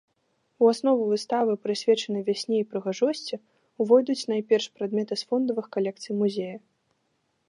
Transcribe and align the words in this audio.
У 0.61 0.69
аснову 0.75 1.03
выставы, 1.09 1.51
прысвечанай 1.65 2.23
вясне 2.29 2.57
і 2.61 2.65
прыгажосці, 2.71 3.35
увойдуць 3.85 4.27
найперш 4.31 4.65
прадметы 4.79 5.13
з 5.23 5.29
фондавых 5.31 5.65
калекцый 5.77 6.13
музея. 6.23 6.57